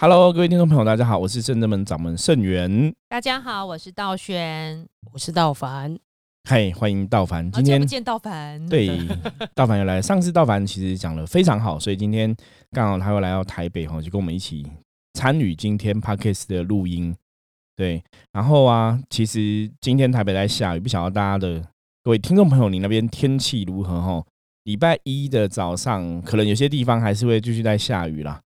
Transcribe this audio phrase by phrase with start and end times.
[0.00, 2.94] Hello，各位听众朋友，大家好，我是圣正门掌门圣元。
[3.08, 5.98] 大家好，我是道玄，我是道凡。
[6.48, 7.50] 嗨，欢迎道凡。
[7.50, 8.64] 今天不见道凡。
[8.68, 8.96] 对，
[9.56, 10.00] 道凡又来。
[10.00, 12.32] 上次道凡其实讲的非常好，所以今天
[12.70, 14.64] 刚好他又来到台北哈，就跟我们一起
[15.14, 17.12] 参与今天 Parkes 的录音。
[17.74, 21.60] 对，然后啊，其实今天台北在下雨，不晓得大家的
[22.04, 24.24] 各位听众朋友，你那边天气如何哈？
[24.62, 28.40] 礼拜一的早上，可能有些地方还是会继续在下雨啦。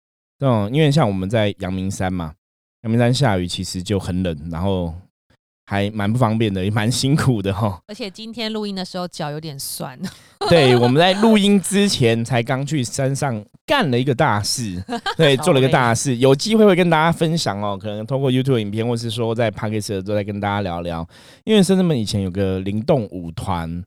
[0.45, 2.35] 嗯，因为像我们在阳明山嘛，
[2.83, 4.93] 阳明山下雨其实就很冷，然后
[5.67, 7.81] 还蛮不方便的，也蛮辛苦的哈。
[7.87, 9.97] 而且今天录音的时候脚有点酸。
[10.51, 14.83] 对，我们在录音之前才刚去山上干了一个大事，
[15.17, 17.79] 对，做了一个大事，有机会会跟大家分享哦。
[17.81, 21.07] 可能通过 YouTube 影片，或是说在 p a r k e s 都在跟大家聊聊。
[21.45, 23.81] 因为深圳们以前有个灵动舞团，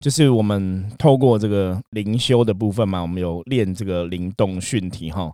[0.00, 5.30] 就是我们透过这个灵修的部分嘛，我们有练这个灵动训体哈。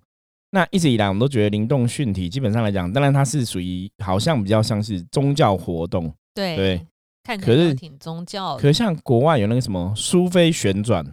[0.55, 6.87] 那一直以来，我们都觉得灵动训体基本上来讲，当然它是属于好像比较像是宗教活动，对对，
[7.25, 8.57] 看可是挺宗教。
[8.57, 11.05] 可是像国外有那个什么苏菲旋转，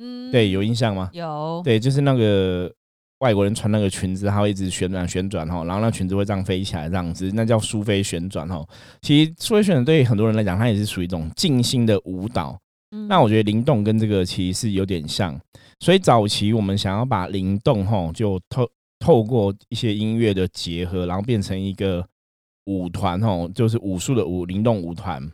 [0.00, 1.10] 嗯，对，有印象吗？
[1.12, 2.72] 有，对，就是那个
[3.18, 8.64] 外国人穿那个裙子，它会一直旋转旋转哈，然后那裙子会这样飞起来这样子，那叫苏菲旋转哈。
[9.02, 12.56] 其实苏菲旋转对很多人来讲，它也是属于一种静心的舞蹈。
[13.08, 15.36] 那我觉得灵动跟这个其实是有点像。
[15.80, 22.04] 所以早期我们想要把灵动吼，就透透过一些音乐的结合，然后变成一个
[22.64, 25.30] 舞团吼，就是武术的舞灵动舞团。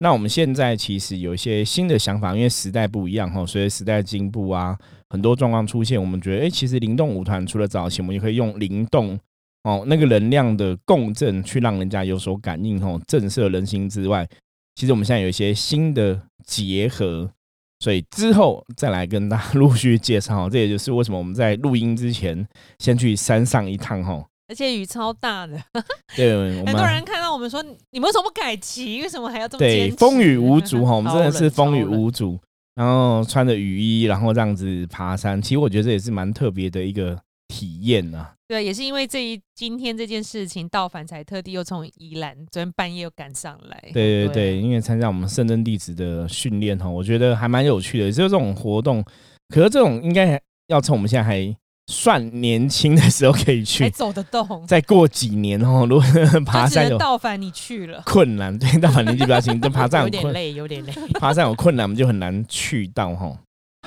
[0.00, 9.18] 那我们现在其实有一些新的想法，因为时代不一样吼，随着时代进步啊，很多状况出现，我们觉得哎，其实灵动舞团除了早期我们也可以用灵动
[9.62, 14.28] 哦那个能量的共振去让人家有所感应吼，震慑人心之外，
[14.74, 17.30] 其实我们现在有一些新的结合。
[17.80, 22.46] 所以之后再来跟大家陆续介绍，这也就是为什么我们在录音之前
[22.78, 24.24] 先去山上一趟哈。
[24.48, 25.60] 而且雨超大的，
[26.14, 29.00] 对，很多人看到我们说，你们为什么不改旗？
[29.02, 32.38] 为什么还要这么对，风雨无阻哈， 我们真的是风雨无阻，
[32.76, 37.18] 然后穿着雨衣，然后这样子爬山，其实我觉得这也是蛮特别的一个。
[37.52, 38.28] 体验呢？
[38.50, 43.80] 对，也是因为这一今天这件事情，道凡才特地又从宜兰昨天半夜又赶上来。
[43.92, 48.10] 对对对，因为参加我们圣真弟子的训练哈，我觉得还蛮有趣的。
[48.10, 49.04] 就这种活动，
[49.50, 51.56] 可是这种应该要趁我们现在还
[51.86, 54.66] 算年轻的时候可以去，还走得动。
[54.66, 56.04] 再过几年哦，如果
[56.44, 60.92] 爬山有道凡你去了困难，对道凡年纪比较轻，这爬山有点累，有点累。
[61.20, 63.32] 爬山有困难，我们就很难去到哈。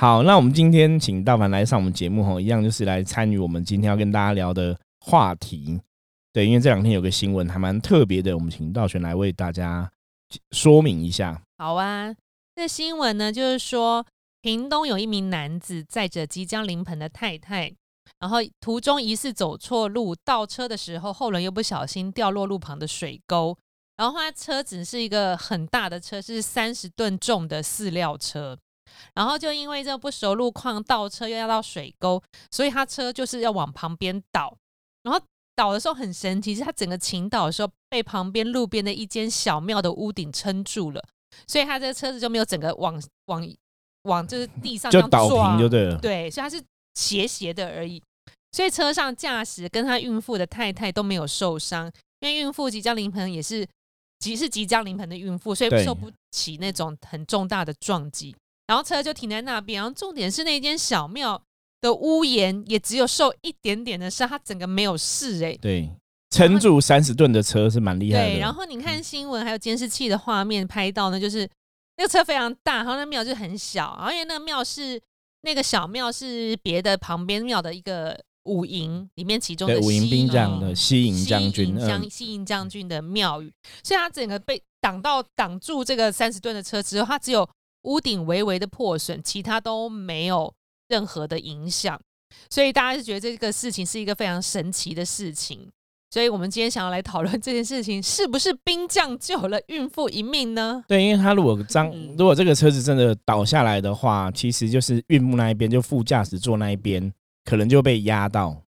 [0.04, 5.80] 好，那我们今天请道凡来上我们节目哈，一样就是来参与我们今天要跟大家聊的话题。
[6.34, 9.90] 对，因为这两天有个新闻还蛮特别的，我们请道玄来为大家
[10.52, 11.42] 说明一下。
[11.58, 12.14] 好啊，
[12.54, 14.06] 这新闻呢就是说，
[14.42, 17.74] 屏东有一名男子载着即将临盆的太太，
[18.20, 23.58] 然后途中疑似走错路，倒车的时候后轮又不小心掉落路旁的水沟，
[23.96, 28.60] 然后他车子是一个很大的车，是三十吨重的饲料车。
[29.14, 32.22] 然后就因为这不熟路况，倒车又要到水沟，
[32.52, 34.56] 所以他车就是要往旁边倒。
[35.04, 35.20] 然后
[35.56, 41.04] 倒的时候很神奇，是他整个倾倒的时候被旁边路边的一间小庙的屋顶撑住了，
[41.48, 43.48] 所以他这个车子就没有整个往往
[44.04, 45.98] 往就是地上就倒平就对了。
[46.00, 46.62] 对，所以他是
[46.96, 48.02] 斜斜的而已。
[48.52, 53.68] 所以车上驾驶跟他孕妇的太太都没有受伤，因为孕妇即将临盆，也是
[54.20, 58.36] 即是即将临盆的孕妇，所以受不起那种很重大的撞击。
[58.66, 61.42] 然后车就停在那边，然后重点是那间小庙
[61.82, 65.54] 的屋檐也只有受一点点的伤，它整个没有事哎。
[65.62, 65.90] 对，
[66.30, 68.26] 撑住三十吨的车是蛮厉害的。
[68.26, 71.48] 对，然后你看新闻还有监视器的画面拍到呢，就是
[71.98, 74.98] 那个车非常大，然后那庙就很小，然后因为那个庙是
[75.42, 83.52] 那个小庙是别的旁边庙的一个武营里面其中的武营兵将的西营将军，将西营将军的庙宇，
[83.84, 87.48] 所以他整个被挡到挡住这个三十吨的车之后，他只有。
[87.84, 90.54] 屋顶微微的破损，其他都没有
[90.90, 92.00] 任何的影响，
[92.50, 95.70] 所以大家是觉得这个事情是一个非常神奇的事情。
[96.10, 100.84] 所以我们今天想要来讨论这件事情，是不是兵将救了孕妇一命呢？
[100.88, 107.12] 对，因为他如果张，如果这个车子真的倒下来的话，其实就是孕妇那一边，就副驾驶座那一边，
[107.46, 108.62] 可能就被压到。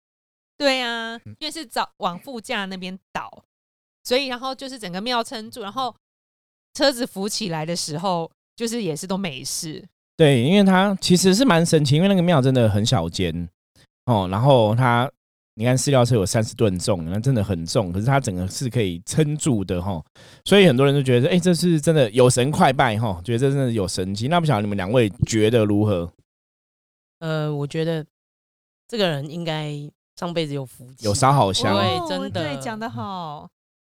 [0.57, 3.43] 对啊，因为是找往副驾那边倒，
[4.03, 5.95] 所以然后就是整个庙撑住，然后
[6.73, 8.31] 车子浮起来的时候。
[8.55, 9.83] 就是也是都没事，
[10.15, 13.49] 对，因为它其实是蛮神奇，因为那个庙真的很小间
[14.05, 15.11] 哦，然后它
[15.55, 20.03] 你看饲料车有三十吨重，那真的很重，可是它整个是可以撑住的哈，
[20.45, 24.27] 所以很多人都觉得，哎，这是真的有神快拜哈，觉得这真的有神奇。
[24.27, 26.11] 那不晓得你们两位觉得如何？
[27.19, 28.05] 呃，我觉得
[28.87, 29.73] 这个人应该
[30.17, 33.49] 上辈子有福气，有烧好香，对哦真的对，讲得好。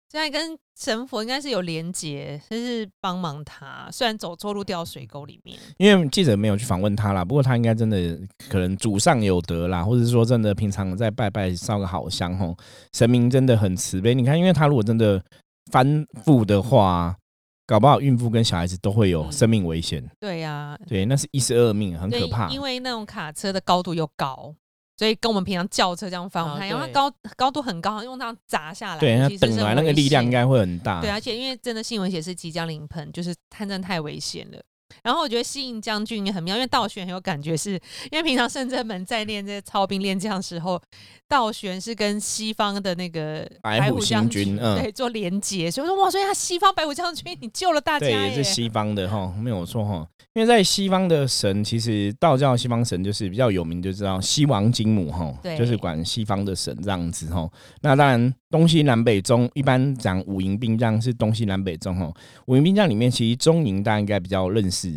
[0.08, 3.88] 现在跟神佛应该是有连结，就是帮忙他。
[3.90, 8.18] 虽然走错路掉水沟里面，因为记者没有去访问他啦，不过他应该真的
[8.48, 12.56] 可能祖上有德啦，或者是说真的平常在拜拜烧个好香吼，
[12.92, 14.14] 神明真的很慈悲。
[14.14, 15.22] 你看，因为他如果真的
[15.72, 17.16] 翻覆的话，
[17.66, 20.08] 搞不好孕妇跟小孩子都会有嗯生命危险。
[20.20, 22.48] 对呀、对，那是一尸二命，很可怕。
[22.50, 24.54] 因为那种卡车的高度又高，
[24.96, 31.00] 所以跟我们平常轿车这样翻，我们啊看，因为它高高度很高，用它砸下来，对，他其实是很危等来那个力量应该会很大。
[31.00, 34.58] 对，而且因为真的新闻写是即将临盆，就是探针太危险了。
[35.02, 37.72] 然后我觉得西营将军也很妙，因为道玄很有感觉是，
[38.10, 40.80] 因为平常圣真门在练这些操兵练将的时候，
[41.28, 50.06] 道玄是跟西方的那个白虎将星君嗯对做连接，所以我说哇，所以他西方白虎将军你救了大家对，也是西方的哈，没有错哈。
[50.34, 57.48] 因为在西方的神，其实道教西方神就是比较有名，就知道西王金母哈，对就是管西方的神这样子哈。
[57.80, 62.12] 那当然东西南北中，一般讲五营兵将是东西南北中哈。
[62.46, 64.94] 五营兵将里面，其实中营大家应该比较认识，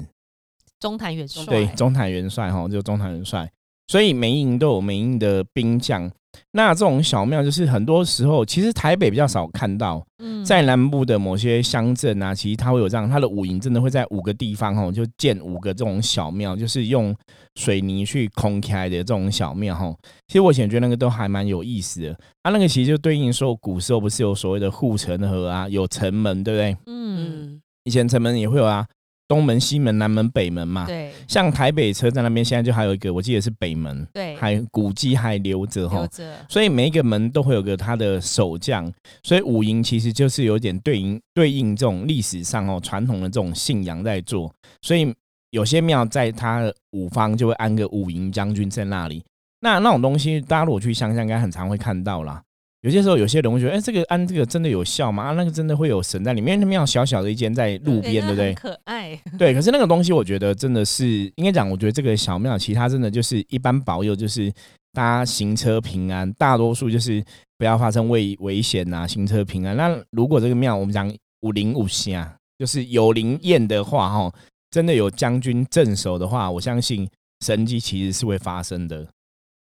[0.79, 3.51] 中坛元帅，对，中坛元帅哈，就中坛元帅。
[3.87, 6.11] 所以每一营都有每一营的兵将。
[6.51, 17.15] 那这种小庙，就是很多时候其实台北比较少看到，嗯在南部的某些乡镇啊，其实它会有这样，它的五营真的会在五个地方哦，就建五个这种小庙，就是用
[17.55, 19.93] 水泥去空开的这种小庙哈。
[20.27, 26.77] 其实我以前觉得那个都还蛮有意思的，啊，那个其实就对应说古时候不是有所谓的护城河啊，有城门，对不对？
[26.87, 28.85] 嗯，嗯，以前城门也会有啊，
[29.29, 30.85] 东门、西门、南门、北门嘛。
[30.85, 36.07] 对像台北车站那边现在就还有一个，我记得是北门，对，还古迹还留着哈留。
[36.07, 38.91] 着，所以每一个门都会有个他的守将，
[39.23, 45.13] 所以五营其实就是有点对应对应这种历史上哦传统的这种信仰在做，所以
[45.51, 49.23] 有些庙在它的五方就会安个五营将军在那里。
[49.61, 52.41] 那那种东西，大家如果去乡下，应该很常会看到啦。
[52.81, 55.23] 有些时候，有些人会觉得，哎、这个安这个真的有效吗？
[55.23, 56.53] 啊，那个真的会有神在里面？
[56.53, 58.53] 因为那庙小小的一间在路边，对不对？
[58.53, 64.49] 可爱，对，可是那个东西，我觉得真的是应该讲，我觉得这个小庙，其他真的就是一般保佑，就是
[64.93, 67.21] 大家行车平安，大多数就是
[67.57, 69.75] 不要发生危危险呐、行车平安。
[69.75, 71.85] 那如果这个庙我们讲五灵五
[72.15, 74.33] 啊，就是有灵验的话，哈，
[74.71, 77.05] 真的有将军镇守的话，我相信
[77.45, 79.05] 神迹其实是会发生的。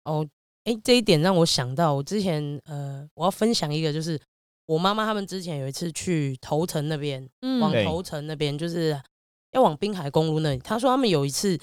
[0.06, 0.26] 哦，
[0.66, 4.20] 哎，这一点让我想到，我之前呃，我要分享一个，就是
[4.66, 8.98] 我妈妈他们之前有一次去头城那边，嗯往头城那边，就是
[9.52, 10.58] 要往滨海公路那里。
[10.60, 11.60] 他说他们有一次，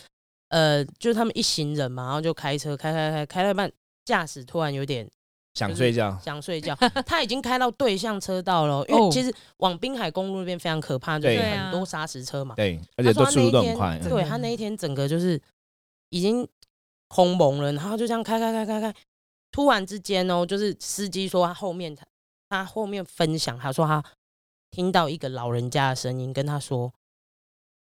[0.48, 3.72] 呃，就是他们一行人嘛，然后就开车开开开开到一半，
[4.04, 5.08] 驾驶突然有点
[5.54, 6.76] 想睡觉，想睡觉，
[7.06, 12.54] 他已经开到对向车道了哦，因哦为其实往滨海公路那边非常可怕，就很多砂石车嘛。
[12.54, 13.98] 对，而且都速度都很快。
[13.98, 15.40] 对他那一天整个就是
[16.10, 16.46] 已经
[17.10, 18.94] 空蒙了，然后就这样开开开开开，
[19.50, 22.06] 突然之间哦，就是司机说他后面他
[22.48, 24.02] 他后面分享，他说他
[24.70, 26.92] 听到一个老人家的声音跟他说：“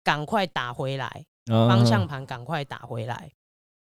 [0.02, 3.30] 赶快打回来，方向嗯盘赶快打回来。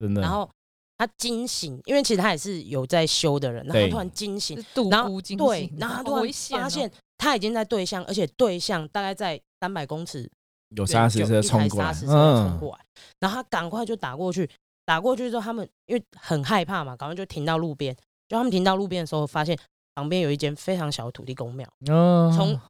[0.00, 0.50] 真的，然后
[0.96, 4.56] 他惊醒，因为其实他也是有在修的人，然后他突然惊醒
[4.90, 10.30] 然后对， 然后他突然发现他已经在对向，而且对向大概在三百公尺
[10.70, 12.84] 有砂石车冲过来，冲过来，
[13.20, 14.48] 然后他赶快就打过去，
[14.84, 17.94] 打过去之后，他们因为很害怕嘛，赶快就停到路边。
[18.28, 19.58] 就他们停到路边的时候，发现
[19.94, 21.68] 旁边有一间非常小的土地公庙。
[21.86, 22.60] 嗯，从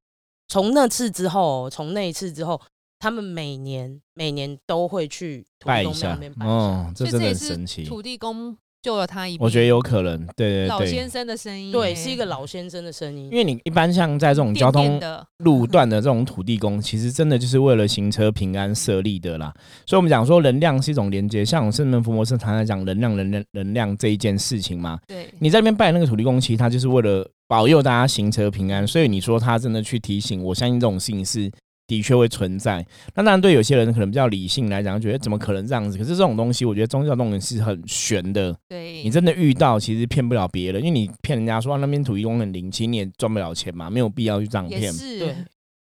[0.48, 2.60] 从那次之后，从那一次之后，
[2.98, 6.54] 他们每年每年都会去土地公庙拜一下那边，拜一下。
[6.54, 7.84] 哦，这真的很神奇。
[7.84, 13.38] 土地公救了他一命，我觉得有可能，对对对老先，生的声音，对，是一个老先生的声音因。
[13.38, 15.00] 为你一般像在这种交通
[15.38, 19.50] 路段的这种土地公，其实真的就是为了行车平安设立的啦。
[19.86, 25.00] 所以，我们讲说能量是一种连接，像圣门伏魔社常常讲能量、能量、能量这一件事情嘛。
[25.06, 28.86] 对，你在那边拜那个土地公，其实他就是为了保佑大家行车平安。
[28.86, 31.50] 所以你说他真的去提醒，我相信这种事情是
[31.86, 32.86] 的确会存在。
[33.14, 35.98] 那当然，对有些人可能比较理性来讲，觉得怎么可能这样子？
[35.98, 38.56] 可是这种东西，我觉得宗教东西是很玄的。
[38.68, 44.80] 对，你真的遇到，其实骗不了别人，因为你骗人家说、啊、那边土地公很灵，其实你也赚不了钱嘛，没有必要去这样骗。
[44.80, 45.36] 也是对，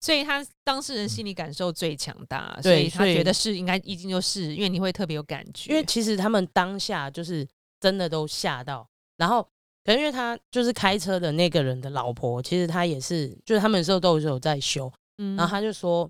[0.01, 7.47] 所以他当事人心理感受最强大，所以以他觉得是应该一定就是，因为你会特别有感觉，因为其实他们当下就是
[7.81, 9.43] 真的都吓到，然后
[9.85, 15.37] 可能因为他就是开车的那个人的老婆，其实他也是，就是他们有时候都有在修，嗯。
[15.37, 16.09] 然后他就说，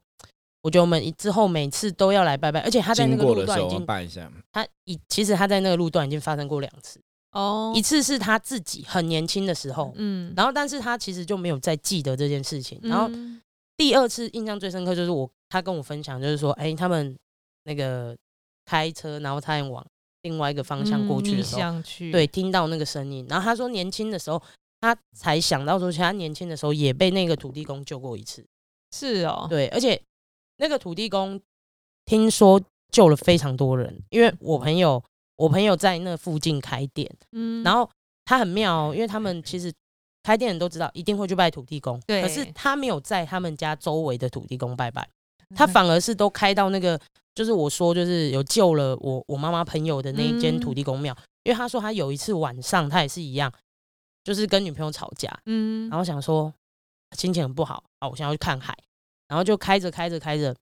[0.63, 7.01] 我觉得我们之后每次都要来拜拜，而且他在那个路段已经，拜一下，他已其实他在那个路段已经发生过两次，
[7.33, 7.73] 哦。
[7.75, 13.41] 一，次是他自己很年轻的时候，嗯，然后但是他其实就没有再记得这件事情，然后嗯。
[13.77, 17.17] 第二次印象最深刻就是我他跟我分享，就是说，哎、他们
[17.65, 18.15] 那个
[18.67, 19.83] 开车，然后差点往
[20.21, 23.27] 另外一个方向过去的时候，向去，对，听到那个声音。
[23.27, 24.43] 然后他说，年轻的时候
[24.83, 28.45] 他才想到说，其实他年轻的时候也被那个土地公救过一次。
[28.91, 30.01] 是哦，对，而且
[30.57, 31.41] 那个土地公
[32.05, 32.61] 听说
[32.93, 35.03] 救了非常多人，因为我朋友，
[35.37, 37.63] 我朋友在那附近开店，嗯。
[37.63, 37.89] 然后
[38.25, 39.73] 他很妙、哦，因为他们其实
[40.23, 45.09] 开店人都知道一定会去拜土地公，对可是他没有在他们家周围的土地公拜拜，
[45.55, 47.01] 他反而是都开到那个，
[47.35, 53.51] 就是我说就是有救了我我妈妈朋友的那一间嗯土地公庙，因为他说他有一次晚上他也是一样，
[54.25, 55.89] 就是跟女朋友吵架，嗯。
[55.89, 56.53] 然后想说
[57.17, 58.77] 心情很不好啊，我想要去看海，
[59.29, 60.55] 然后就开着开着开着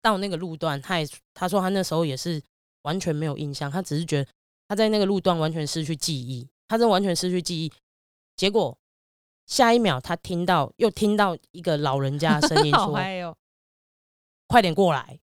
[0.00, 2.42] 到那个路段，他也他说他那时候也是
[2.82, 4.30] 完全没有印象，他只是觉得
[4.68, 7.72] 他在那个路段完全失去记忆，他真的完全失去记忆。
[8.36, 8.76] 结果
[9.46, 13.36] 下一秒他听到又听到一个老人家的声音说 嗨哦
[14.48, 15.20] ，：“快点过来，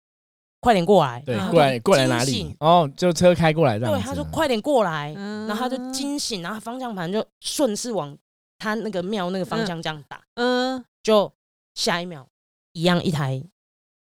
[0.60, 2.56] 快点过来。”对，过来过来哪里？
[2.60, 8.16] 哦，就车开过来这样对，他说快点过来，嗯然后他就惊醒，然后方向盘就顺势往
[8.64, 10.24] 他那个庙那个方向这样打。
[10.34, 11.30] 嗯，就
[11.74, 12.26] 下一秒，
[12.72, 13.44] 一样一台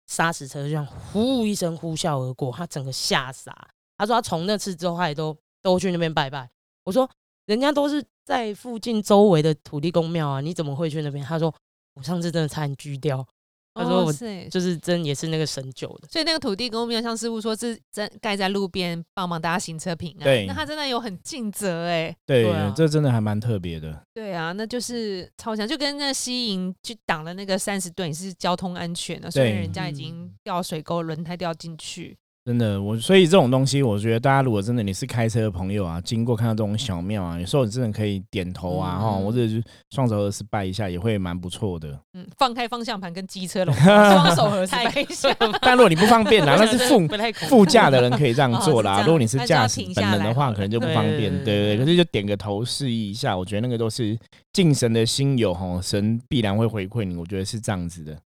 [0.07, 3.69] 砂石车就这样呼一声呼啸而过，他整个吓傻。
[3.97, 6.49] 他说他从那次之后，他也都都去那边拜拜。
[6.83, 7.09] 我说
[7.45, 11.23] 人家都是在附近周围的土地公庙啊，你怎么会去那边？
[11.23, 11.53] 他说
[11.93, 13.25] 我上次真的差点锯掉，
[13.73, 14.11] 他说我
[14.49, 16.07] 就是真也是那个神救的。
[16.09, 20.23] 所以那个土地公庙，像师傅说是真盖在路边，帮忙大家行车平安。
[20.23, 22.15] 对那他真的有很尽责哎。
[22.25, 23.97] 对这真的还蛮特别的。
[24.13, 32.17] 对啊，那就是超强，就跟那西营去挡了那个三十吨也是交通安全的，所以人家已经嗯掉水沟，轮胎掉进去。
[32.43, 41.95] 真的，我所以这种东西，我觉得大家如果真的你是开车的朋友啊，经过看到这种小庙啊，有时候你真的可以点头啊，哈、嗯或者是双手合十拜一下，也会蛮不错的。
[42.13, 45.31] 嗯，放开方向盘跟机车龙 头，双手合十拜一下。
[45.61, 47.07] 但如果你不方便啦， 那是副
[47.47, 49.03] 副驾的人可以这样做啦。
[49.05, 51.31] 如果你是驾驶本人的话，可能就不方便。
[51.31, 54.17] 对对对对对，可是就点个头示意一下，我觉得那个都是
[54.51, 57.15] 敬神的心有哈，神必然会回馈你。
[57.15, 58.17] 我觉得是这样子的。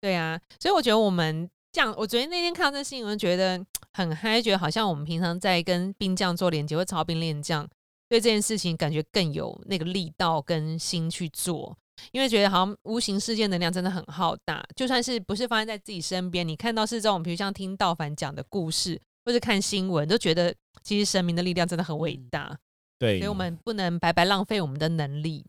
[0.00, 7.68] 对啊，所以我觉得我们这样，我昨天那天看到这新闻，觉得很嗨，觉得好像我们平常在跟兵将做连接或操兵练将，
[8.08, 11.76] 对这件事情感觉更有那个力道跟心去做。
[12.12, 22.56] 因为觉得好像无形世界能量真的很浩大，就算是不是发生在自己身边，你看到是这种，比如像听道凡讲的故事，或者看新闻，都觉得其实神明的力量真的很伟大，
[23.00, 25.44] 对，所以我们不能白白浪费我们的能力。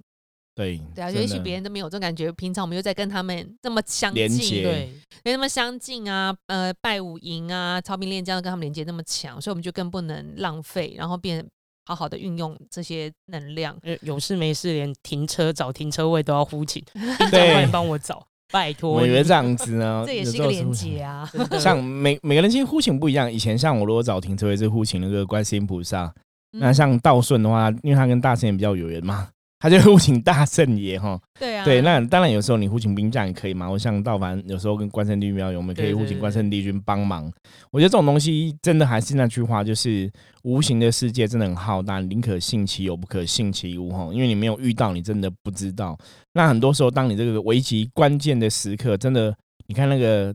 [0.59, 4.89] 对对啊，真的也许别人都没有这种感觉，平常我们又在跟他们这么相连近，结对，
[5.23, 11.45] 没那么相近啊，呃，拜五营啊，超兵练将跟他们连接那么强，所以我们就更不能浪费，然后变
[11.85, 13.77] 好好的运用这些能量。
[13.83, 16.83] 呃有事没事连停车找停车位都要呼请，
[17.31, 18.91] 对帮我找，拜托。
[18.91, 21.29] 我以为这样子呢， 这也是一个连接啊。
[21.57, 23.31] 像每每个人其实呼请不一样。
[23.31, 26.13] 以前像我如果找停车位是呼请那个观世音菩萨，
[26.51, 31.19] 那嗯像道顺的话，因为他跟大圣也比较有缘嘛，他就呼请大圣爷哈。
[31.37, 33.69] 对啊，对，那当然有时候你呼请兵将也可以嘛。
[33.69, 37.31] 我想道凡有时候跟关圣帝君比较有，我们可以呼请关圣帝君帮忙。
[37.71, 40.09] 我觉得这种东西真的还是那句话，就是
[40.43, 44.09] 无形的世界真的很浩大，宁可信其有，不可信其无哈。
[44.13, 45.97] 因为你没有遇到，你真的不知道。
[46.33, 49.35] 那很多时候，当你这个危急关键的时刻，真的，
[49.67, 50.33] 你看那个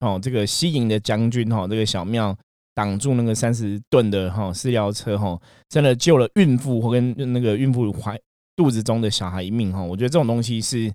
[0.00, 2.36] 哦，这个西营的将军哈，这个小庙
[2.74, 5.40] 挡住那个三十吨的哈饲料车哈，
[5.70, 8.18] 真的救了孕妇或跟那个孕妇怀
[8.56, 9.82] 肚子中的小孩一命哈。
[9.82, 10.92] 我觉得这种东西是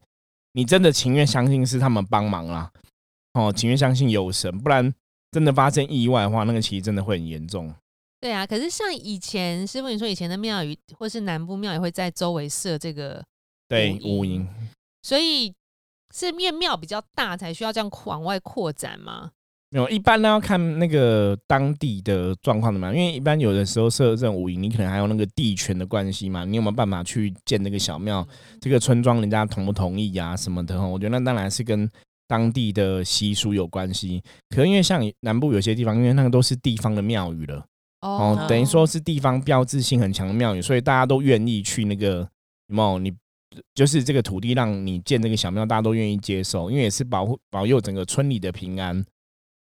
[0.53, 2.70] 你真的情愿相信是他们帮忙啦，
[3.34, 4.94] 哦，情愿相信有神，不然
[5.32, 7.74] 真的发生意外的话，那个其实真的会很严重。
[8.20, 8.46] 对啊。
[8.46, 13.24] 可是像以前师傅你说以前的庙宇或是南部庙也会在周围设这个，
[13.70, 14.48] 对，五营
[15.03, 15.53] 所以
[16.13, 19.32] 是因为庙比较大才需要这样往外扩展吗？
[19.74, 28.28] 没有，一般呢要看那个当地的状况的嘛，因为一般有的时候设这种五营，你可能还有那个地权的关系嘛，你有没有办法去建那个小庙？
[28.60, 30.86] 这个村庄人家同不同意呀、什么的哈？
[30.86, 31.90] 我觉得那当然是跟
[32.28, 34.22] 当地的习俗有关系。
[34.50, 37.66] 可因为像南部有些地方，因为那个都是地方的庙宇了
[38.01, 42.28] 哦，等于说是地方标志性很强的庙宇，所以大家都愿意去那个
[42.68, 43.13] 有没有你？
[43.75, 49.04] 就是这个土地让你建这个小庙，大家都愿意接受，因为也是保护保佑整个村里的平安。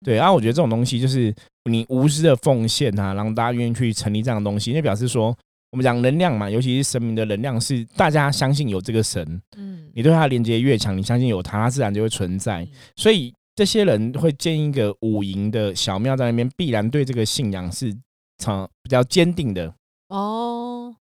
[0.03, 1.33] 对啊，我觉得这种东西就是
[1.69, 5.35] 你无私的奉献啊，让大家愿意去成立这样的东西，那表示说
[5.71, 12.67] 我们讲能量嘛，尤其是神明的能量是大家相信有这个神，嗯，你对他的连接越强，你相信有他，他自然就会存在。
[12.95, 17.95] 所以这些人会建一个五营的小庙在那边，必然对这个信仰是
[18.37, 19.73] 常比较坚定的。
[20.09, 20.95] 哦，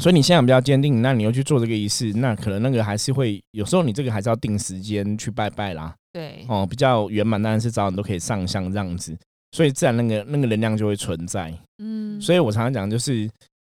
[0.00, 5.94] 所以你信仰比较坚定，那你又去做这个仪式，那可能那个还是会有时候你这个还是要定时间去拜拜啦。
[6.14, 9.16] 对，哦，比较圆满，当然是早晚都可以上香这样子，
[9.50, 11.52] 所以自然那个那个能量就会存在。
[11.78, 13.28] 嗯，所以我常常讲，就是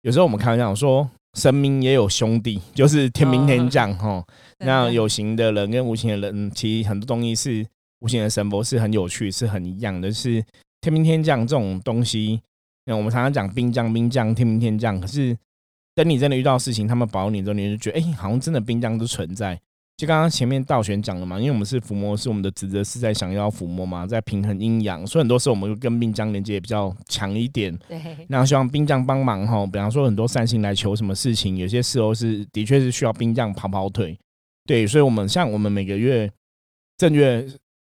[0.04, 4.24] 有时候我们开玩笑说，神明也有兄弟，就是天兵天将哈。
[4.58, 7.68] 真的那有形的人跟无形的人，其实很多东西是
[8.00, 10.10] 无形的神佛是很有趣，是很一样的。
[10.10, 10.42] 是
[10.80, 12.40] 天兵天将这种东西，
[12.86, 15.38] 那我们常常讲兵将兵将天兵天将，可是
[15.94, 19.60] 等你真的遇到事情，他们保你之后，你就觉得哎、好像真的兵将都存在。
[20.00, 27.78] 就刚刚前面道玄讲了嘛，因为我们是伏魔，是我们的职责是在想要伏魔嘛，在平衡阴阳，所以很多时候我们就跟兵将连接也比较强一点。
[27.86, 34.18] 对，那希望兵将帮忙哈，比方说很多善心来求什么事情，有些时候是的确是需要兵将跑跑腿，
[34.66, 36.32] 对，所以我们像我们每个月
[36.98, 37.46] 正月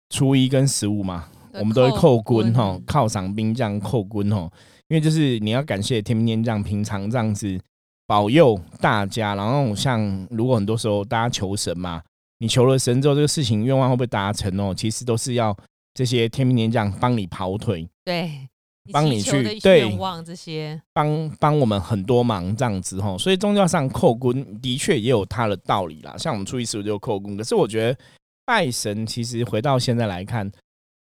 [0.09, 4.51] 初一跟十五嘛，我们都会扣 quân 哈，犒赏兵将扣 quân 哈，
[4.89, 7.61] 因为就是你要感谢天兵天将平常这样子
[8.09, 12.03] 保佑大家，然后像如果很多时候大家求神嘛，
[12.39, 14.75] 你求了神之后，这个事情愿望会不会达成哦？
[14.75, 15.55] 其实都是要
[15.93, 18.49] 这些天兵天将帮你跑腿，对，
[18.91, 26.17] 帮你去对愿望这些，帮帮我们很多忙这样子吼，所以宗教上扣棍的确也有它的道理啦。
[26.17, 27.99] 像我们初一十五就扣棍，可是我觉得
[28.47, 30.51] 拜神其实回到现在来看，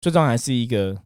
[0.01, 0.97] 最重要还是一个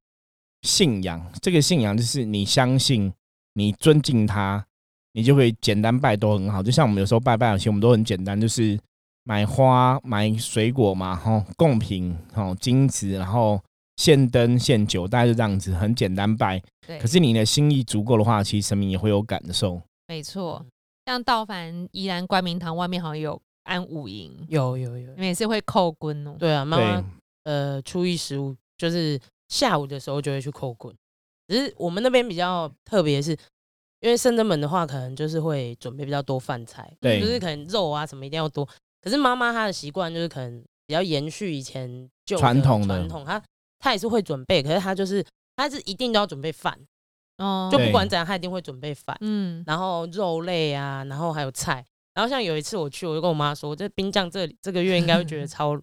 [0.62, 1.30] 信仰。
[1.42, 3.12] 这个信仰就是你相信，
[3.56, 4.66] 你尊敬他，
[5.14, 6.62] 你就会简单拜都很好。
[6.62, 8.80] 就像我们有时候拜拜，其实我们都很简单，就是
[9.24, 13.62] 买花、买水果嘛，吼，贡品、吼金子，然后
[13.98, 16.62] 献灯、献酒，大概就这样子，很简单拜。
[16.88, 19.82] 对，可是你的心意足够的话，其实神明也会有感受。
[20.08, 20.66] 没错，
[21.06, 26.36] 像道凡宜兰关明堂外面好像有安五营，有有有你，们也是会扣棍哦。
[26.40, 27.04] 对啊，妈对妈
[27.44, 30.96] 呃初一十五就是下午的时候就会去扣棍，
[31.48, 33.38] 只是我们那边比较特别，是
[34.02, 38.68] 因为圣真门的话，可能就是会准备比较多饭菜，对就是可能肉啊什么一定要多。
[39.02, 43.42] 可是妈妈她的习惯就是可能比较延续以前旧的传统的传统，她
[43.80, 45.26] 她也是会准备，可是她就是
[45.56, 46.78] 她是一定都要准备饭，
[47.38, 49.18] 哦，就不管怎样，她一定会准备饭。
[49.22, 51.84] 嗯，然后肉类啊，然后还有菜。
[52.16, 55.74] 然后像有一次我去，我就跟我妈说，这冰酱这里这个月应该会觉得 超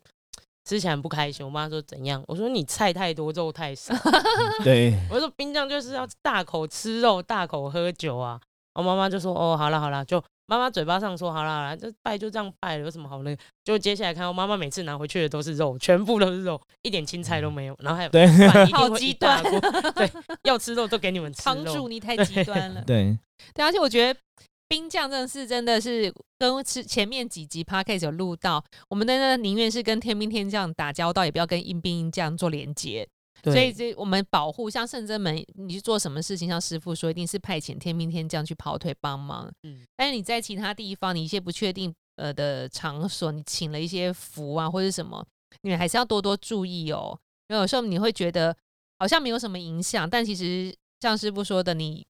[0.67, 1.47] 吃起来很不开心。
[1.47, 2.23] 我妈说怎样？
[2.27, 3.95] 我说你菜太多，肉太少。
[4.65, 8.39] 对，我说冰酱就是要大口吃肉，大口喝酒啊。
[8.75, 13.43] 我妈妈就说哦，好了好了，就妈妈嘴巴上说好了好了，就拜就这样拜了，有什么好那个？
[13.65, 17.77] 就接下来看，我妈妈每次拿回去的都是肉，全部都是肉，一点青菜都没有。
[17.79, 18.27] 然后还有对
[18.73, 19.61] 好极端锅，
[19.97, 20.11] 对，
[20.43, 21.75] 要吃肉都给你们吃帮肉。
[21.75, 22.83] 助你太极端了。
[22.87, 23.17] 对，
[23.55, 24.21] 对，而且我觉得
[24.69, 33.09] 冰酱真的是真的是跟之前面几集 podcast 有录到，我们的呢宁愿是跟天兵天将打交道，也不要跟阴兵阴将做连接。
[33.45, 39.49] 所以这我们保护像圣真门，你去做什么事情，像师傅说，一定是派遣天兵天将去跑腿帮忙。
[39.63, 45.25] 嗯但是你在其他地方，你一些不确定呃的场所，你请了一些符啊或者什么，
[45.63, 47.17] 你们还是要多多注意哦。
[47.49, 48.57] 因为有时候你会觉得
[48.99, 52.05] 好像没有什么影响，但其实像师傅说的，你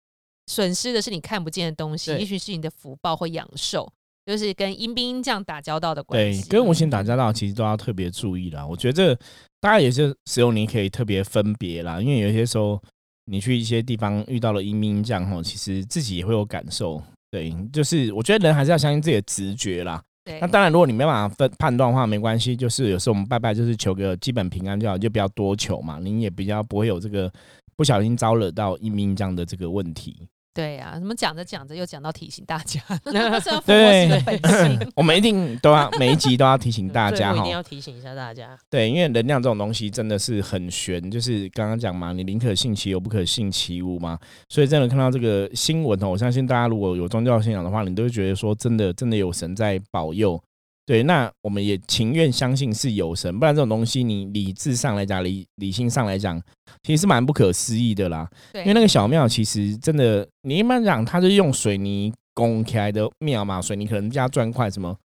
[0.47, 3.91] 损失的是你看不见的东西，也许是你的福报或阳寿，
[4.25, 6.49] 就是跟阴兵阴将打交道的关对，系。
[6.49, 8.67] 跟无形打交道其实都要特别注意啦。
[8.67, 9.15] 我觉得这
[9.61, 12.81] 大家也是使用你可以特别分别啦，因为有些时候
[13.27, 17.03] 你去一些地方遇到了阴兵将吼，其实自己也会有感受。
[17.31, 20.03] 对，就是我觉得人还是要相信自己的直觉啦。
[20.25, 27.31] 对那当然，如果你没办法分判断的话，没关系，就是有时候我们拜拜就是求个基本平安就好，就不要多求嘛，您也比较不会有这个
[27.77, 30.27] 不小心招惹到阴兵将的这个问题。
[30.57, 34.93] 对啊，怎么讲着讲着又讲到提醒大家， 对师的本性。
[34.97, 38.59] 我们一定都要每一集都要提醒大家 哈一定，要提醒一下大家。
[38.71, 44.19] 对，因为能量这种东西真的是很玄，就是刚刚讲嘛，你宁可信其有，不可信其无嘛。
[44.49, 50.43] 所以真的看到这个新闻哦，我相信大家如果有宗教信仰的话，你都会觉得说，真的真的有神在保佑。
[50.87, 56.41] 对，那我们也情愿相信是有神，不然这种东西你理智上来讲，理理性上来讲，
[56.85, 58.31] 其实是蛮不可思议的啦。
[58.53, 64.97] 对，因为那个小庙其实真的，你一般讲它是用水泥拱起来的庙嘛，水泥可能加砖块什么，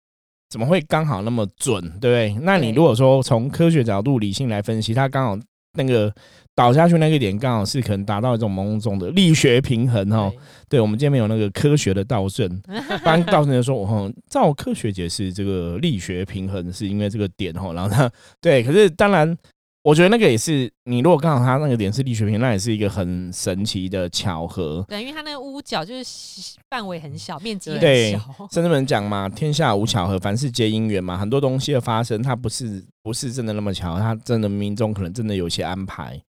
[0.50, 2.44] 怎么会刚好那么准，对不对？
[2.44, 5.38] 那你如果说从科学角度理性来分析，它刚好
[5.78, 6.14] 那个
[6.60, 10.30] 倒下去那个点刚好是可能达到一种某种的力学平衡哦。
[10.68, 12.46] 对对，我们今天没有那个科学的道证，
[13.02, 19.34] 不然道证就说，哦，照科学解释，这个力学平衡是因为这个点哦，然后他对，可是当然，
[19.82, 24.84] 我觉得那个也是，你如果刚好他那个点是力学平衡，那也是一个很神奇的巧合。
[24.86, 28.20] 对，因为他那个屋角就是范围很小，面积很对小。
[28.52, 31.16] 甚至们讲嘛，天下无巧合，凡事皆因缘嘛。
[31.16, 36.20] 很多东西的发生，它不是不是真的那么巧，它真的冥冥中可能真的有一些安排。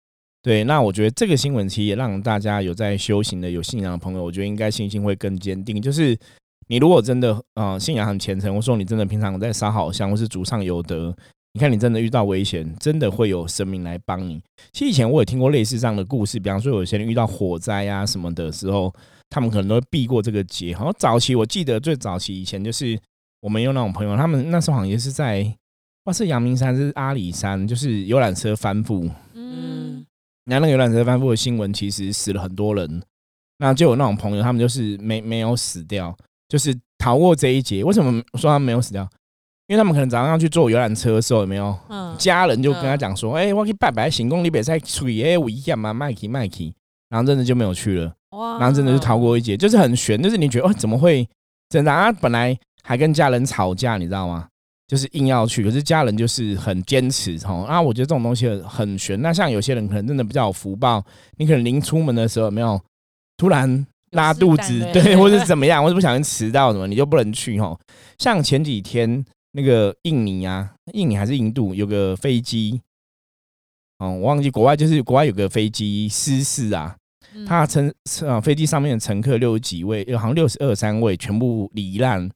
[0.42, 5.80] 对，那我觉得这个新闻其实也让大家有在修行的、有信仰的朋友，我觉得应该信心会更坚定。
[5.80, 6.18] 就是
[6.66, 11.14] 你如果真的呃信仰很虔诚，或说你真的平常在烧好香，或是祖上有德，
[11.52, 14.40] 你看你真的遇到危险，真的会有神明来帮你。
[14.72, 18.92] 其实以前我也听过类似这样的故事，比方说有些人遇到火灾啊什么的时候，
[19.30, 20.74] 他们可能都会避过这个劫。
[20.74, 22.98] 好像早期我记得最早期以前就是
[23.40, 25.46] 我们有那种朋友，他们那时候好像也是在，
[26.02, 29.08] 不是阳明山是阿里山，就是游览车翻覆，
[30.44, 33.02] 那那个游览车翻覆的新闻，其实死了很多人。
[33.58, 36.16] 那就有那种朋友，他们就是没没有死掉，
[36.48, 37.84] 就是逃过这一劫。
[37.84, 39.08] 为什么说他们没有死掉？
[39.68, 41.78] 因为他们可能早上要去坐游览车的时候，有没有？
[41.88, 46.56] 嗯，家人就跟他讲说：“哎、我去拜拜行宫里比赛处理哎，我一样嘛，麦克麦克。”
[47.08, 51.28] 然后真的就没有去了，哇然后真的就逃过一劫，就是很悬，就是你觉得哦，怎么会
[51.68, 51.90] 真的？
[51.92, 54.48] 他本来还跟家人吵架，你知道吗？
[54.88, 57.64] 就是硬要去，可是家人就是很坚持哦。
[57.66, 59.20] 啊，我觉得这种东西很很悬。
[59.22, 61.02] 那像有些人可能真的比较有福报，
[61.38, 62.78] 你可能临出门的时候有没有
[63.38, 67.78] 突然拉肚子对，或者是怎么样，或者不小心迟到什么，你就不能去哦。
[68.18, 72.80] 像前几天那个印尼啊，印尼还是印度有个飞机，
[73.98, 76.94] 哦，我忘记国外就是国外有个飞机失事啊，
[77.46, 77.90] 他乘
[78.20, 82.28] 呃飞机上面的乘客六十几位，好像六十二三位全部罹难。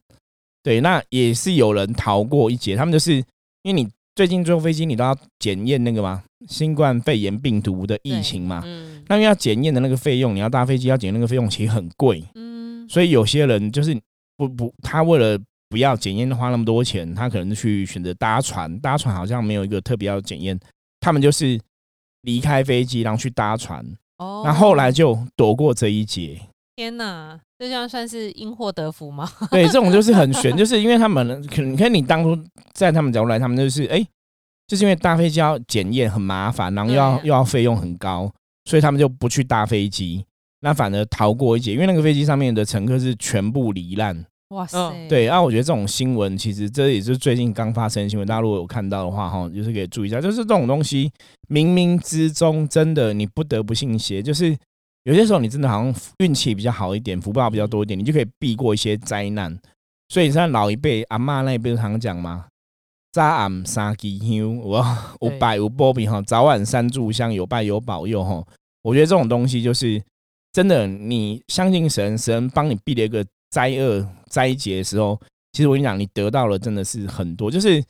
[0.67, 2.75] 对，那也是有人逃过一劫。
[2.75, 3.15] 他们就是
[3.63, 8.63] 因为你最近坐飞机，你都要检验那个嘛，新冠肺炎病毒的疫情嘛。
[8.65, 12.21] 嗯，那因为要检验的那个费用，你要搭飞机要检验那个费用，其实很贵。
[12.35, 13.97] 嗯，所以有些人就是
[14.37, 18.77] 不不，他为了不要检验花那么多钱，他可能去选择搭船。
[18.81, 20.59] 搭船好像没有一个特别要检验，
[20.99, 21.61] 他们就是
[22.23, 23.87] 离开飞机，然后去搭船。
[24.19, 26.41] 哦那后来就躲过这一劫。
[26.77, 29.27] 天哪，这样算是因祸得福吗？
[29.51, 32.39] 对，这种就是很悬，就是因为他们可能，你看你当初
[32.75, 34.07] 在他们角度来，他们就是哎、
[34.67, 38.31] 就是因为搭飞机要检验很麻烦，然后又要对又要费用很高，
[38.67, 40.23] 所以他们就不去搭飞机，
[40.61, 41.73] 那反而逃过一劫。
[41.73, 44.25] 因为那个飞机上面的乘客是全部罹难。
[44.51, 51.11] 哇塞，嗯对，啊，我觉得这种新闻其实这也是最近刚发生的新闻，大家如果有看到的话，哈，就是可以注意一下，就是这种东西
[51.49, 54.55] 冥冥之中真的你不得不信邪，就是
[55.07, 59.57] 有些时候你真的好像运气比较好一点，福报比较多一点，你就可以避过一些灾难。
[60.09, 62.47] 所以像老一辈阿妈那一辈常讲嘛，
[63.13, 64.85] 早晚三支香，我
[65.23, 68.45] 有对拜有保庇哈，早晚三炷香，有拜有保佑哈。
[68.83, 70.03] 我觉得这种东西就是
[70.53, 75.17] 真的，你相信神，神帮你避了一个灾厄灾劫的时候，
[75.53, 77.81] 其实我跟你讲，你得到了真的是很多，就是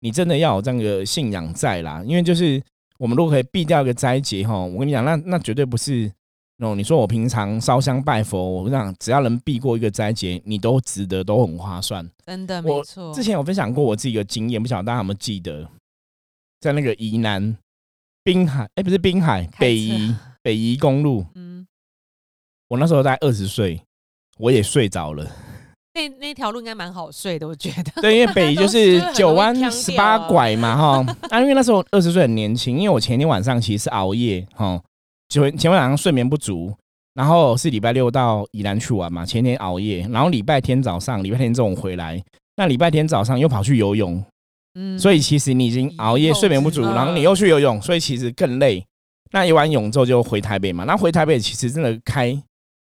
[0.00, 2.02] 你真的要有这样的信仰在啦。
[2.06, 2.62] 因为就是
[2.98, 6.10] 我们如果可以避掉一个灾劫哈，我跟你讲，那那绝对不是
[6.56, 12.08] 那种你说我平常烧香拜佛，我跟你讲，只要能避过一个灾劫，你都值得，都很划算。
[12.24, 13.12] 真的我没错。
[13.12, 15.68] 之前有分享过我自己的经验，不晓得大家有没有记得，
[16.60, 17.56] 在那个宜南
[18.22, 21.66] 滨海，哎、不是滨海，北宜北宜公路，嗯，
[22.68, 23.82] 我那时候大概二十岁，
[24.38, 25.28] 我也睡着了。
[25.94, 28.02] 那那条路应该蛮好睡的，我觉得。
[28.02, 31.16] 对，因为北宜就是 九弯十八拐嘛，哈。
[31.30, 34.82] 啊，因为那时候二十岁很年轻，因为我前天晚上其实是熬夜，哈，
[35.34, 36.72] 就前天晚上睡眠不足，
[37.14, 42.22] 然后是礼拜六到宜兰去玩嘛，前天熬夜，然后礼拜天早上，礼拜天中午回来，
[42.56, 44.24] 那礼拜天早上又跑去游泳，
[44.74, 48.86] 嗯所以其实你已经熬夜睡眠不足，然后你又去游泳，所以其实更累。
[49.32, 52.40] 那游完泳之后就回台北嘛，那回台北其实真的开，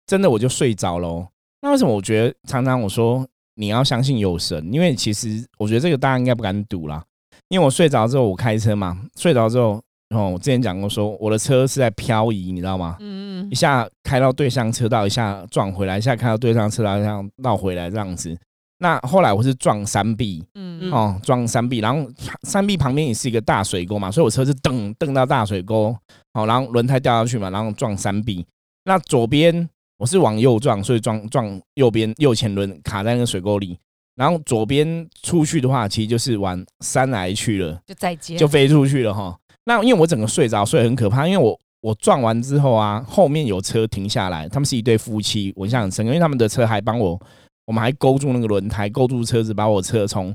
[0.06, 1.26] 真的我就睡着喽。
[1.62, 4.72] 那为什么我觉得常常我说你要相信有神？
[4.72, 7.04] 因为其实我觉得这个大家应该不敢赌啦。
[7.50, 12.98] 因为我睡着之后我开车嘛，睡着之后，哦，我之前讲过说我的车是在漂移，你知道吗？
[13.00, 18.38] 嗯一下开到对向车道，一下撞回来，一下开到对向车道，这样绕回来这样子。
[18.78, 22.10] 那后来我是撞山壁，嗯哦，撞山壁，然后
[22.44, 25.96] 山壁旁边也是一个大水沟嘛，所以我车是蹬蹬到大水沟，
[26.34, 28.46] 好，然后轮胎掉下去嘛，然后撞山壁。
[28.84, 33.80] 那左边我是往右撞，所以撞撞右边右前轮卡在那个水沟里，
[34.16, 39.36] 然后左边出去的话，其实就是往山来去了，就再见，就飞出去了哈。
[39.66, 47.20] 那因为我整个睡着，所以很可怕，因为我我撞完之后啊，后面有车停下来，他们是一对夫妻，我印象很深，因为他们的车还帮我，
[47.66, 50.34] 我们还勾住那个轮胎，勾住车子，把我车从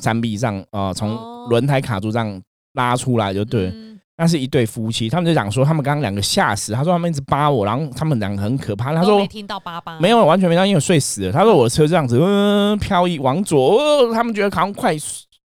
[0.00, 1.46] 山壁上啊从哦。
[1.48, 2.42] 轮胎卡住这样
[2.74, 3.72] 拉出来就对
[4.18, 11.32] 那是一对夫妻，他们就讲说他们刚刚两个吓死，他说他们一直扒我，然后他们两个很可怕，他说没听到爸爸，没有，完全没到，因为我睡死了。
[11.32, 14.94] 他说我的车这样子，嗯、漂移往左、呃，他们觉得好像快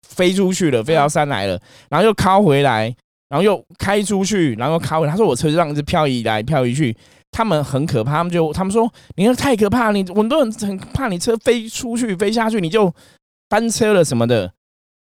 [0.07, 2.93] 飞出去了，飞到山来了，然后又靠回来，
[3.33, 5.11] 然后又开出去，然后又靠回来。
[5.11, 6.95] 他说我车就这样子漂移来漂移去，
[7.31, 12.93] 他们很可怕，他们就他们说你那太可怕，你很多人很怕你车飞出去飞下去，你就
[13.49, 14.53] 翻车了什么的。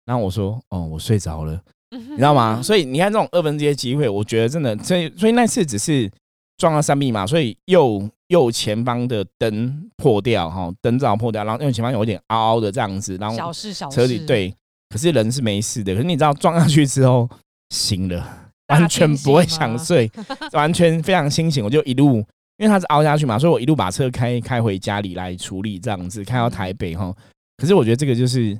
[0.05, 1.59] 然后我说哦，我睡着了。
[1.91, 2.61] 你 你知道吗？
[2.63, 6.11] 所以你看这种二分之一的机会，我觉得真的，所以所以那次只是
[6.59, 14.55] 撞到山壁嘛，所以右右前方的灯破掉哈，灯罩破掉，然后右前方有一点凹凹的这样子，然后小事小事，车里，对，
[14.91, 15.95] 可是人是没事的。
[15.95, 17.27] 可是你知道撞上去之后
[17.71, 20.11] 醒了，完全不会想睡，
[20.53, 21.65] 完全非常清醒。
[21.65, 22.17] 我就一路，
[22.57, 27.15] 因为他是凹下去嘛，所以我一路把车开开回家里来处理，这样子开到台北哈。
[27.57, 28.59] 可是我觉得这个就是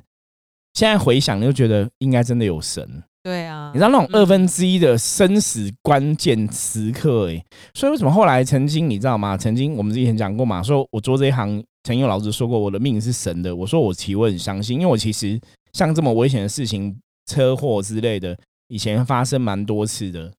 [0.73, 3.03] 现在回想，就觉得应该真的有神。
[3.21, 7.43] 对啊，你知道那种二分之一的生死关键时刻，哎，
[7.73, 9.35] 所以为什么后来曾经你知道吗？
[9.35, 11.49] 曾经我们之前讲过嘛，说我做这一行，
[11.83, 13.53] 曾经有老师说过我的命是神的。
[13.53, 15.37] 我说我其实我很相信，因为我其实
[15.73, 18.35] 像这么危险的事情，车祸之类的，
[18.69, 20.31] 以前发生蛮多次的。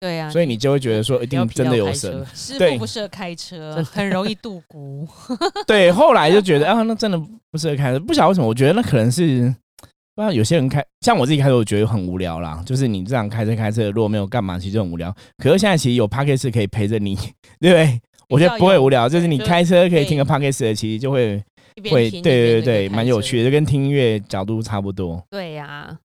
[0.00, 2.24] 对啊，所以你就会觉得说，一定真的有神。
[2.34, 5.06] 师傅不适合开车， 很容易度孤。
[5.66, 8.00] 对，后来就觉得啊，那真的不适合开车。
[8.00, 9.54] 不晓得为什么，我觉得那可能是。
[10.16, 12.62] 那有些人开，像我自己开车，我觉得很无聊啦。
[12.66, 15.14] 就是你这样开车开车，如果没有干嘛，其实就很无聊。
[15.38, 17.14] 可是现在其实有 p a c k a g e 可以陪着你，
[17.60, 18.00] 对不对？
[18.28, 21.42] 我觉得不会无聊，就是你开车可以听个 p a c k a g e 其实就会
[21.90, 25.22] 会对对对，蛮有趣的，就跟听音乐角度差不多。
[25.30, 25.98] 对呀。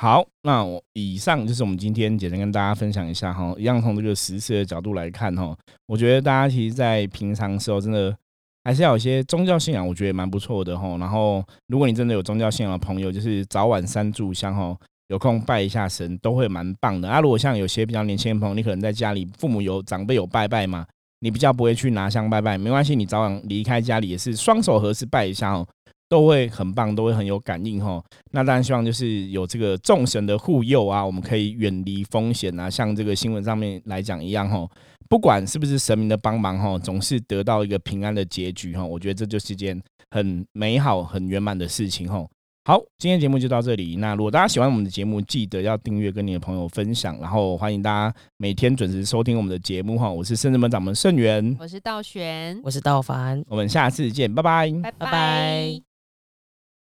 [0.00, 5.54] 好，那我以上就是我们今天简单跟大家分享一下哈，一样从这个实事的角度来看哈，
[5.86, 8.16] 我觉得大家其实，在平常时候真的。
[8.64, 10.96] 还是要有些宗教信仰，我觉得蛮不错的哈。
[10.98, 14.74] 然后，如果你真的有宗教信仰的朋友，就是早晚三炷香哈，
[15.08, 17.08] 有空拜一下神，都会蛮棒的。
[17.08, 20.86] 啊，如果像有些比较年轻的朋友，你可能在家里父母有长辈有拜拜嘛，
[21.20, 25.66] 你比较不会去拿香拜拜，没关系，你早晚离开家里也是双手合十拜一下哦，
[26.10, 28.02] 都会很棒，都会很有感应哈。
[28.32, 34.68] 那当然希望就是有这个众神的护佑啊，我们可以远离风险啊，像这个新闻上面来讲一样哈。
[35.08, 38.84] 不管是不是神明的帮忙哈，总是得到一个平安的结局哈。
[38.84, 42.26] 我觉得这就是件很美好、很圆满的事情哈。
[42.64, 43.96] 好，今天节目就到这里。
[43.96, 50.10] 那如果大家喜欢我们的节目，记得要订阅，跟你的朋友分享，然后欢迎大家每天准时收听我们的节目哈。
[50.10, 55.89] 我是圣人门掌门圣元，我是道玄，我是道凡，我们下次见，拜拜，拜拜。